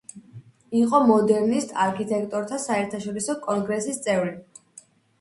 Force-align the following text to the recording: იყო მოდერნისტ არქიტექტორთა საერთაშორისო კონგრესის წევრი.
იყო 0.79 1.01
მოდერნისტ 1.09 1.77
არქიტექტორთა 1.85 2.61
საერთაშორისო 2.67 3.39
კონგრესის 3.47 4.05
წევრი. 4.09 4.39